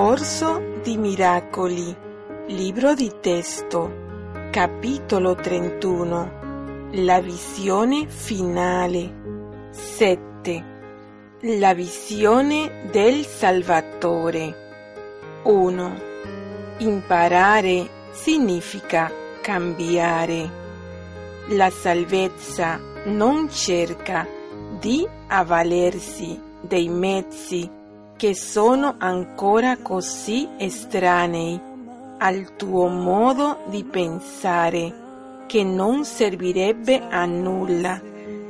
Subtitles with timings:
[0.00, 1.92] Corso di Miracoli,
[2.46, 3.92] libro di testo,
[4.52, 9.12] capitolo 31, la visione finale,
[9.72, 10.64] 7,
[11.40, 15.40] la visione del Salvatore.
[15.42, 15.94] 1.
[16.78, 19.10] Imparare significa
[19.42, 20.48] cambiare.
[21.48, 24.24] La salvezza non cerca
[24.78, 27.77] di avvalersi dei mezzi
[28.18, 31.58] che sono ancora così estranei
[32.18, 38.02] al tuo modo di pensare che non servirebbe a nulla,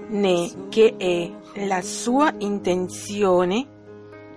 [0.08, 1.30] né che è
[1.66, 3.66] la sua intenzione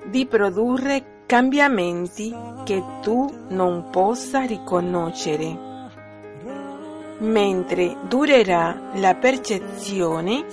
[0.08, 5.70] di produrre cambiamenti che tu non possa riconoscere.
[7.20, 10.44] Mentre durerà la percezione,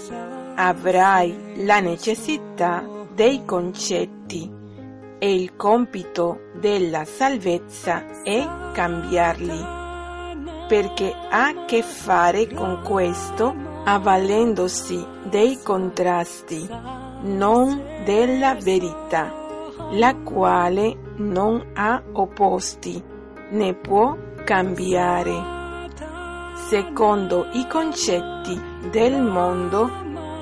[0.54, 4.57] avrai la necessità dei concetti
[5.18, 9.64] e il compito della salvezza è cambiarli,
[10.68, 16.68] perché ha a che fare con questo avvalendosi dei contrasti,
[17.22, 19.34] non della verità,
[19.92, 23.02] la quale non ha opposti
[23.50, 25.56] né può cambiare.
[26.68, 28.60] Secondo i concetti
[28.90, 29.90] del mondo,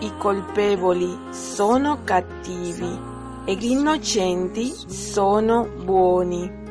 [0.01, 3.15] i colpevoli sono cattivi
[3.47, 6.65] e gli innocenti sono buoni.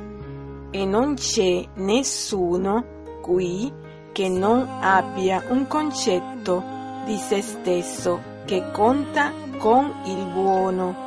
[0.71, 3.71] E non c'è nessuno qui
[4.11, 6.61] che non abbia un concetto
[7.05, 11.03] di se stesso che conta con il buono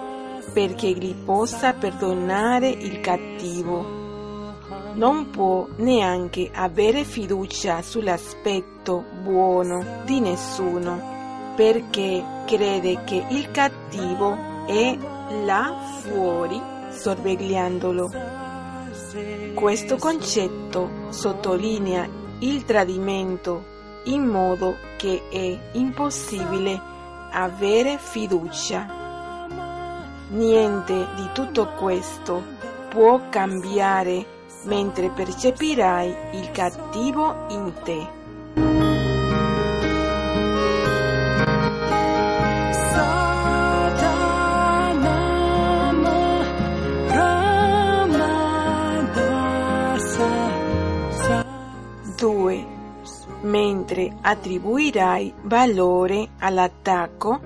[0.55, 3.97] perché gli possa perdonare il cattivo.
[4.95, 14.35] Non può neanche avere fiducia sull'aspetto buono di nessuno perché crede che il cattivo
[14.67, 14.97] è
[15.45, 18.11] là fuori sorvegliandolo.
[19.55, 22.09] Questo concetto sottolinea
[22.41, 26.81] il tradimento in modo che è impossibile
[27.31, 29.47] avere fiducia.
[30.31, 32.43] Niente di tutto questo
[32.89, 38.18] può cambiare mentre percepirai il cattivo in te.
[53.99, 57.41] Mentre attribuirai valore all'attacco,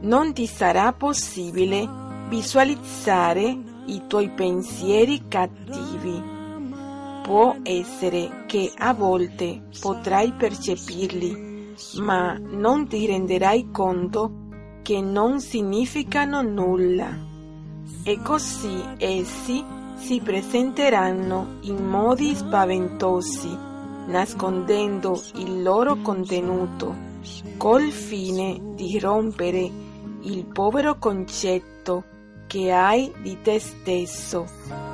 [0.00, 1.86] non ti sarà possibile
[2.28, 6.36] visualizzare i tuoi pensieri cattivi.
[7.22, 14.46] Può essere che a volte potrai percepirli, ma non ti renderai conto
[14.82, 17.26] che non significano nulla.
[18.02, 19.62] E così essi
[19.96, 23.67] si presenteranno in modi spaventosi
[24.08, 26.94] nascondendo il loro contenuto,
[27.56, 29.70] col fine di rompere
[30.22, 32.04] il povero concetto
[32.46, 34.46] che hai di te stesso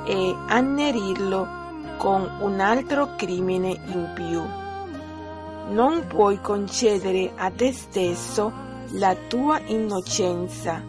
[0.05, 1.63] e annerirlo
[1.97, 4.41] con un altro crimine in più.
[5.73, 8.51] Non puoi concedere a te stesso
[8.91, 10.81] la tua innocenza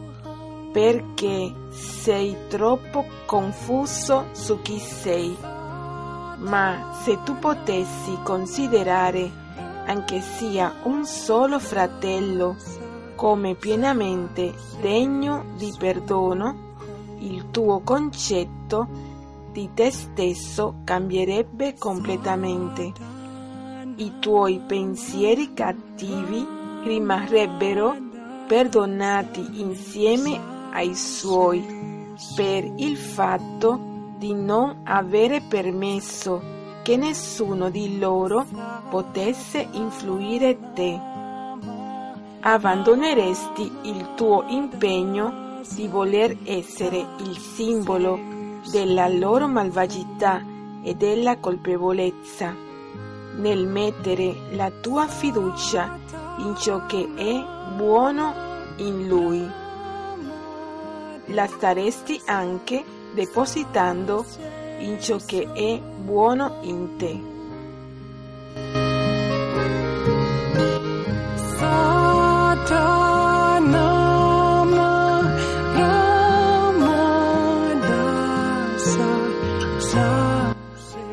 [0.72, 5.55] perché sei troppo confuso su chi sei
[6.38, 9.44] ma se tu potessi considerare
[9.86, 12.56] anche sia un solo fratello
[13.14, 16.74] come pienamente degno di perdono,
[17.20, 18.86] il tuo concetto
[19.52, 22.92] di te stesso cambierebbe completamente.
[23.96, 26.46] I tuoi pensieri cattivi
[26.82, 27.96] rimarrebbero
[28.46, 30.38] perdonati insieme
[30.72, 31.64] ai suoi
[32.34, 33.85] per il fatto
[34.16, 38.46] di non avere permesso che nessuno di loro
[38.88, 41.00] potesse influire te.
[42.40, 48.18] Abbandoneresti il tuo impegno di voler essere il simbolo
[48.70, 50.42] della loro malvagità
[50.82, 52.54] e della colpevolezza
[53.36, 55.98] nel mettere la tua fiducia
[56.38, 58.32] in ciò che è buono
[58.76, 59.64] in lui.
[61.34, 62.84] La staresti anche
[63.16, 64.26] depositando
[64.80, 67.34] in ciò che è buono in te.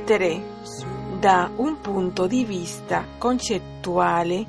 [0.06, 0.51] Tre.
[1.21, 4.45] Da un punto di vista concettuale,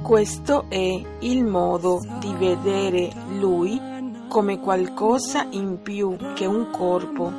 [0.00, 3.93] questo è il modo di vedere lui
[4.34, 7.30] come qualcosa in più che un corpo,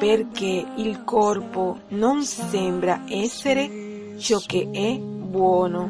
[0.00, 5.88] perché il corpo non sembra essere ciò che è buono.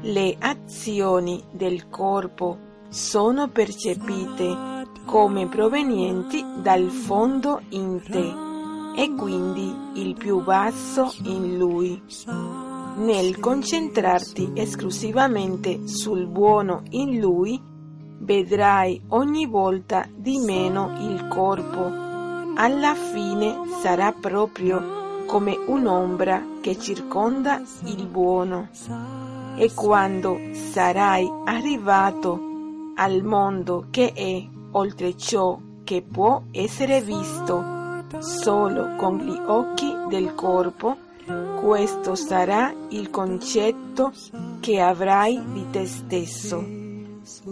[0.00, 2.56] Le azioni del corpo
[2.88, 4.56] sono percepite
[5.04, 8.32] come provenienti dal fondo in te
[8.98, 12.02] e quindi il più basso in lui.
[12.96, 17.74] Nel concentrarti esclusivamente sul buono in lui,
[18.18, 22.04] vedrai ogni volta di meno il corpo.
[22.54, 28.68] Alla fine sarà proprio come un'ombra che circonda il buono.
[29.56, 32.40] E quando sarai arrivato
[32.96, 37.74] al mondo che è oltre ciò che può essere visto
[38.18, 40.96] solo con gli occhi del corpo,
[41.60, 44.12] questo sarà il concetto
[44.60, 46.64] che avrai di te stesso,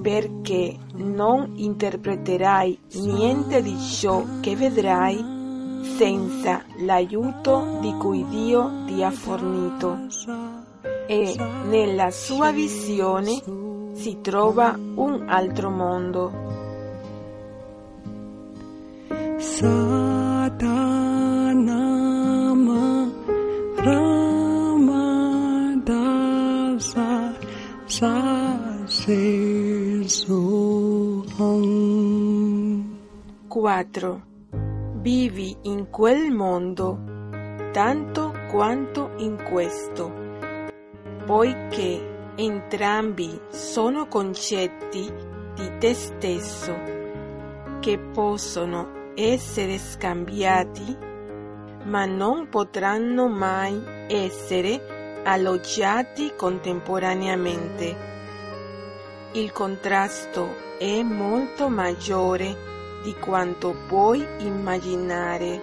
[0.00, 5.34] perché non interpreterai niente di ciò che vedrai
[5.96, 10.06] senza l'aiuto di cui Dio ti ha fornito.
[11.06, 11.36] E
[11.68, 13.42] nella sua visione
[13.92, 16.32] si trova un altro mondo.
[19.36, 20.62] Satanama
[23.76, 24.84] Ramadasa
[27.84, 29.53] Sasesoham
[33.48, 34.22] 4.
[35.00, 36.98] Vivi in quel mondo
[37.72, 40.12] tanto quanto in questo,
[41.26, 45.12] poiché entrambi sono concetti
[45.54, 46.72] di te stesso
[47.80, 50.96] che possono essere scambiati,
[51.86, 58.13] ma non potranno mai essere alloggiati contemporaneamente.
[59.36, 60.46] Il contrasto
[60.78, 62.56] è molto maggiore
[63.02, 65.60] di quanto puoi immaginare,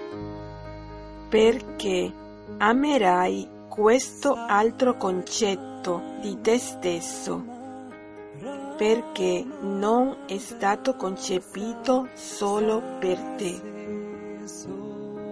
[1.29, 2.11] perché
[2.57, 7.45] amerai questo altro concetto di te stesso,
[8.75, 13.61] perché non è stato concepito solo per te,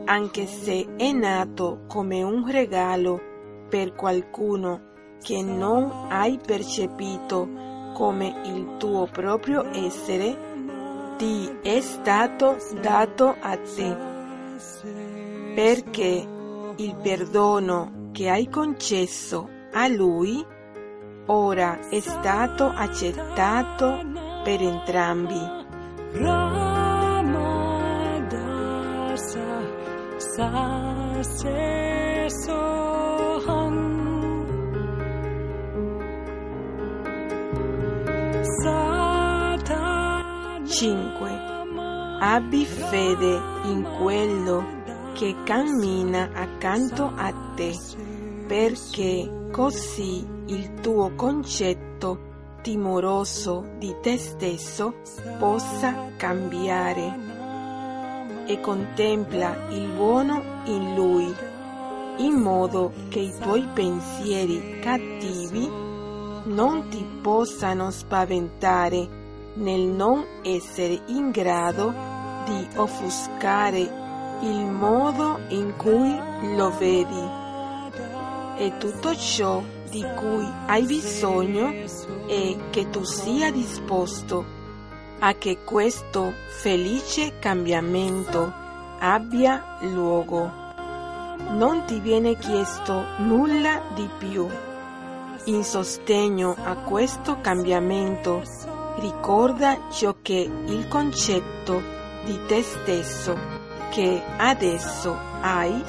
[0.06, 3.20] anche se è nato come un regalo
[3.68, 4.88] per qualcuno
[5.22, 7.69] che non hai percepito
[8.00, 10.38] come il tuo proprio essere,
[11.18, 13.98] ti è stato dato a te,
[15.54, 16.25] perché
[16.78, 20.46] il perdono che hai concesso a lui
[21.25, 24.00] ora è stato accettato
[24.45, 25.57] per entrambi.
[26.13, 26.80] Ramadasa
[40.80, 41.30] 5.
[42.22, 44.64] Abbi fede in quello
[45.14, 47.78] che cammina accanto a te,
[48.48, 52.28] perché così il tuo concetto
[52.62, 55.02] timoroso di te stesso
[55.38, 57.14] possa cambiare
[58.46, 61.36] e contempla il buono in lui,
[62.20, 65.70] in modo che i tuoi pensieri cattivi
[66.45, 69.19] non ti possano spaventare
[69.54, 71.94] nel non essere in grado
[72.46, 73.80] di offuscare
[74.42, 76.18] il modo in cui
[76.56, 77.38] lo vedi.
[78.58, 81.70] E tutto ciò di cui hai bisogno
[82.28, 84.58] è che tu sia disposto
[85.20, 88.54] a che questo felice cambiamento
[89.00, 90.68] abbia luogo.
[91.52, 94.48] Non ti viene chiesto nulla di più.
[95.46, 98.44] In sostegno a questo cambiamento
[99.00, 101.82] ricorda ciò che il concetto
[102.26, 103.36] di te stesso
[103.90, 105.84] che adesso hai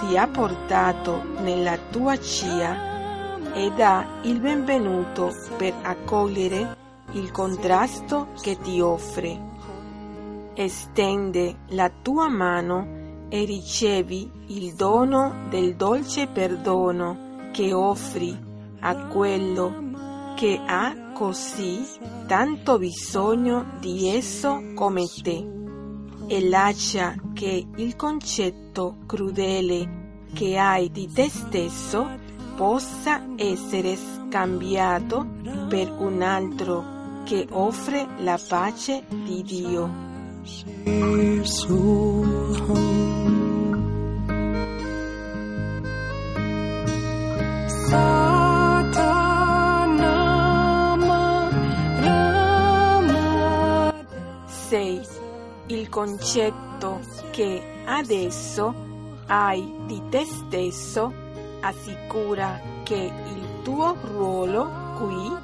[0.00, 6.76] ti ha portato nella tua CIA e dà il benvenuto per accogliere
[7.12, 9.50] il contrasto che ti offre.
[10.54, 18.36] Estende la tua mano e ricevi il dono del dolce perdono che offri
[18.80, 21.86] a quello che ha così
[22.26, 25.46] tanto bisogno di esso come te
[26.26, 32.08] e lascia che il concetto crudele che hai di te stesso
[32.56, 35.24] possa essere scambiato
[35.68, 40.10] per un altro che offre la pace di Dio.
[55.92, 57.00] Concetto
[57.32, 58.74] che adesso
[59.26, 61.12] hai di te stesso
[61.60, 65.36] assicura che il tuo ruolo qui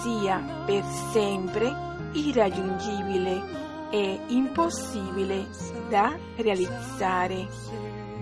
[0.00, 1.74] sia per sempre
[2.12, 5.48] irraggiungibile e impossibile
[5.88, 7.48] da realizzare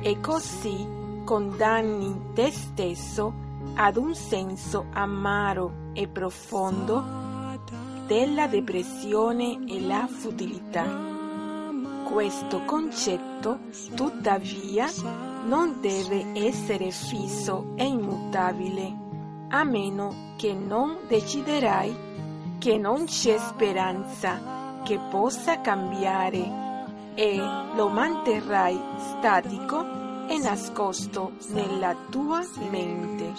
[0.01, 0.87] e così
[1.25, 3.35] condanni te stesso
[3.75, 7.05] ad un senso amaro e profondo
[8.07, 11.20] della depressione e la futilità.
[12.11, 13.61] Questo concetto,
[13.95, 14.91] tuttavia,
[15.45, 18.93] non deve essere fisso e immutabile,
[19.51, 21.97] a meno che non deciderai
[22.59, 32.41] che non c'è speranza che possa cambiare e lo manterrai statico e nascosto nella tua
[32.71, 33.33] mente.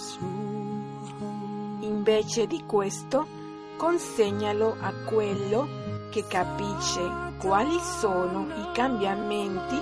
[1.82, 3.28] Invece di questo,
[3.76, 5.68] consegnalo a quello
[6.10, 9.82] che capisce quali sono i cambiamenti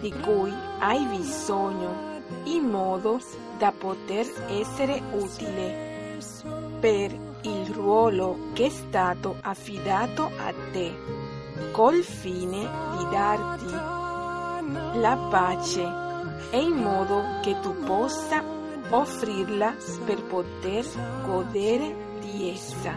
[0.00, 3.20] di cui hai bisogno in modo
[3.58, 6.18] da poter essere utile
[6.78, 7.12] per
[7.42, 10.94] il ruolo che è stato affidato a te,
[11.72, 13.72] col fine di darti
[14.98, 15.82] la pace
[16.50, 18.42] e in modo che tu possa
[18.90, 19.74] offrirla
[20.04, 20.86] per poter
[21.24, 22.94] godere di essa.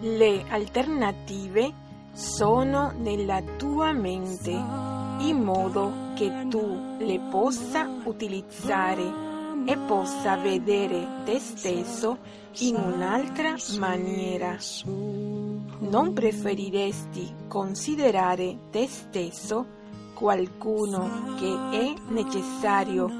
[0.00, 1.82] Le alternative
[2.14, 9.22] sono nella tua mente in modo che tu le possa utilizzare
[9.66, 12.18] e possa vedere te stesso
[12.60, 14.56] in un'altra maniera.
[14.84, 19.66] Non preferiresti considerare te stesso
[20.14, 23.10] qualcuno che è necessario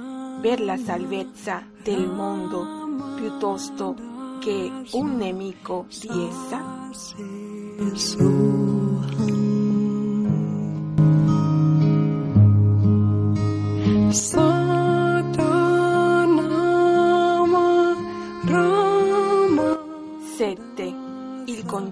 [0.40, 3.94] per la salvezza del mondo piuttosto
[4.40, 6.82] che un nemico di essa?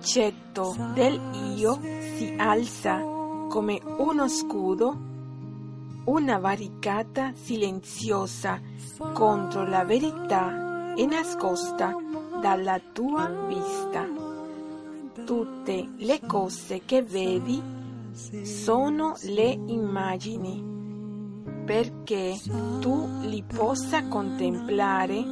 [0.02, 1.20] Concetto del
[1.56, 1.80] io
[2.16, 3.00] si alza
[3.48, 4.96] come uno scudo,
[6.04, 8.60] una barricata silenziosa
[9.12, 11.94] contro la verità e nascosta
[12.40, 14.11] dalla tua vista.
[15.24, 17.62] Tutte le cose che vedi
[18.42, 20.70] sono le immagini
[21.64, 22.38] perché
[22.80, 25.24] tu li possa contemplare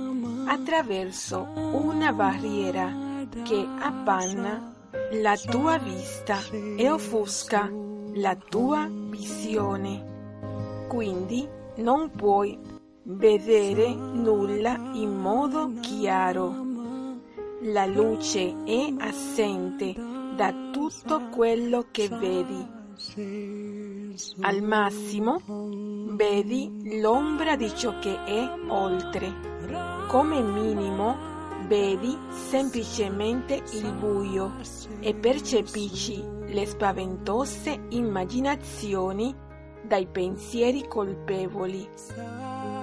[0.46, 4.74] attraverso una barriera che appanna
[5.12, 6.38] la tua vista
[6.76, 7.70] e offusca
[8.14, 10.86] la tua visione.
[10.88, 12.58] Quindi non puoi
[13.02, 16.69] vedere nulla in modo chiaro.
[17.64, 19.94] La luce è assente
[20.34, 22.66] da tutto quello che vedi.
[24.40, 25.42] Al massimo
[26.16, 29.30] vedi l'ombra di ciò che è oltre.
[30.08, 31.14] Come minimo
[31.66, 34.54] vedi semplicemente il buio
[35.00, 39.34] e percepisci le spaventose immaginazioni
[39.82, 41.86] dai pensieri colpevoli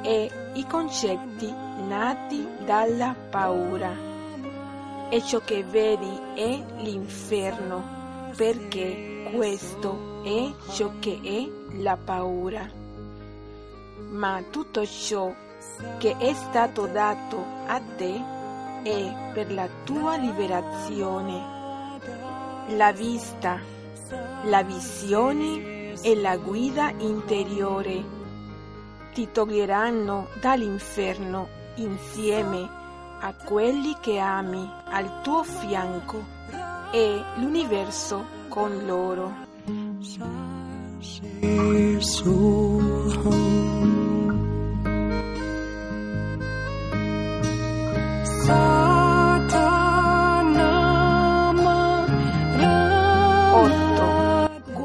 [0.04, 1.52] e i concetti
[1.88, 4.07] nati dalla paura.
[5.10, 11.48] E ciò che vedi è l'inferno, perché questo è ciò che è
[11.78, 12.70] la paura.
[14.10, 15.34] Ma tutto ciò
[15.98, 18.22] che è stato dato a te
[18.84, 21.56] è per la tua liberazione.
[22.76, 23.60] La vista,
[24.44, 28.16] la visione e la guida interiore
[29.14, 32.77] ti toglieranno dall'inferno insieme
[33.20, 36.24] a quelli che ami al tuo fianco
[36.92, 39.46] e l'universo con loro.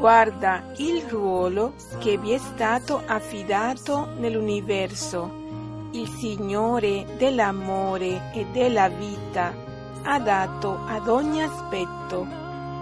[0.03, 5.42] guarda il ruolo che vi è stato affidato nell'universo.
[5.95, 9.53] Il Signore dell'amore e della vita
[10.01, 12.25] ha dato ad ogni aspetto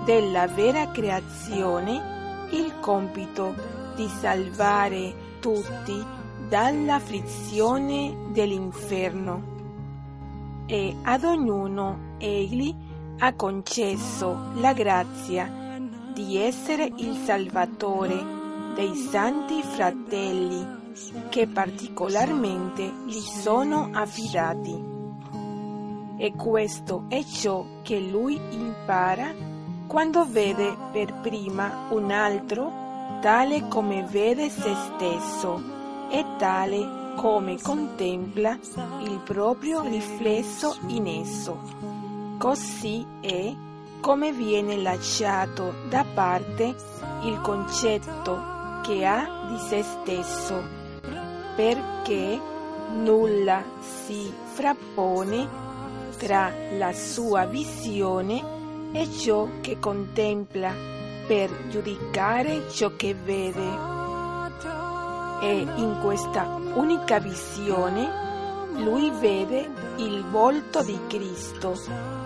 [0.06, 3.54] della vera creazione il compito
[3.98, 6.02] di salvare tutti
[6.48, 9.44] dall'afflizione dell'inferno.
[10.66, 12.74] E ad ognuno egli
[13.18, 15.52] ha concesso la grazia
[16.14, 18.24] di essere il Salvatore
[18.74, 20.80] dei santi fratelli
[21.30, 24.90] che particolarmente gli sono affidati.
[26.18, 29.34] E questo è ciò che lui impara
[29.88, 32.72] quando vede per prima un altro
[33.22, 35.62] tale come vede se stesso
[36.10, 38.58] e tale come contempla
[39.04, 41.60] il proprio riflesso in esso.
[42.38, 43.54] Così è
[44.00, 46.76] come viene lasciato da parte
[47.24, 50.64] il concetto che ha di se stesso,
[51.56, 52.40] perché
[52.94, 55.48] nulla si frappone
[56.18, 58.44] tra la sua visione
[58.92, 60.74] e ciò che contempla
[61.26, 63.90] per giudicare ciò che vede.
[65.42, 71.74] E in questa unica visione lui vede il volto di Cristo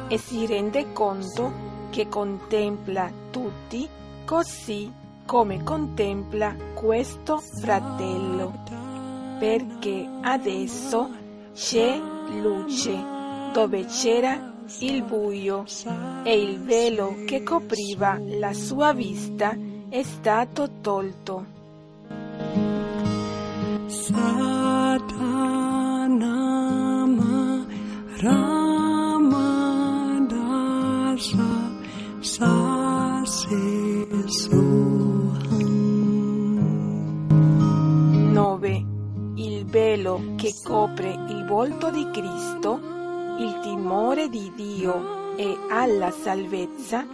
[0.07, 1.51] e si rende conto
[1.89, 3.87] che contempla tutti
[4.25, 4.91] così
[5.25, 8.53] come contempla questo fratello,
[9.37, 11.09] perché adesso
[11.53, 11.99] c'è
[12.41, 13.13] luce
[13.53, 15.63] dove c'era il buio
[16.23, 19.55] e il velo che copriva la sua vista
[19.89, 21.45] è stato tolto.
[23.87, 24.25] Satanama
[28.17, 28.54] Ramadasa
[39.75, 42.79] velo che copre il volto di Cristo,
[43.39, 47.05] il timore di Dio e alla salvezza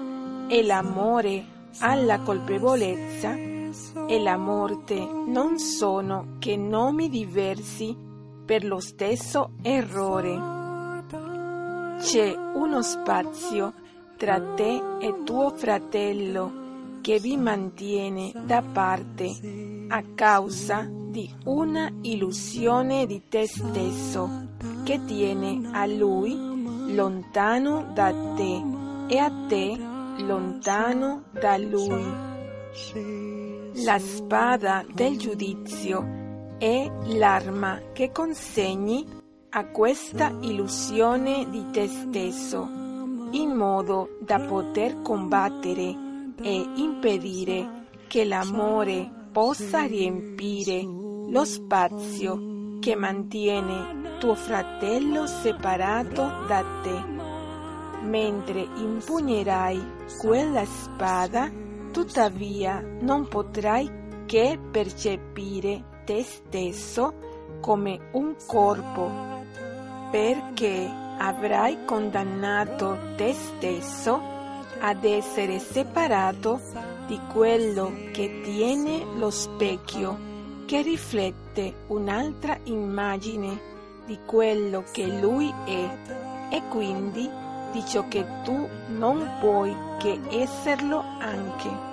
[0.48, 1.44] e l'amore
[1.80, 7.98] alla colpevolezza e la morte non sono che nomi diversi
[8.46, 10.60] per lo stesso errore.
[11.98, 13.74] C'è uno spazio
[14.18, 16.61] tra te e tuo fratello
[17.02, 24.48] che vi mantiene da parte a causa di una illusione di te stesso
[24.84, 28.64] che tiene a lui lontano da te
[29.08, 29.78] e a te
[30.20, 32.30] lontano da lui.
[33.84, 36.20] La spada del giudizio
[36.58, 39.06] è l'arma che consegni
[39.50, 42.62] a questa illusione di te stesso,
[43.32, 46.11] in modo da poter combattere
[46.42, 57.04] e impedire che l'amore possa riempire lo spazio che mantiene tuo fratello separato da te.
[58.04, 59.84] Mentre impugnerai
[60.20, 61.50] quella spada,
[61.92, 63.90] tuttavia non potrai
[64.26, 67.14] che percepire te stesso
[67.62, 69.10] come un corpo,
[70.10, 74.31] perché avrai condannato te stesso
[74.82, 76.60] ad essere separato
[77.08, 80.30] di quello che tiene lo specchio
[80.66, 83.70] che riflette un'altra immagine
[84.06, 85.98] di quello che lui è
[86.50, 87.30] e quindi
[87.72, 91.90] di ciò che tu non puoi che esserlo anche.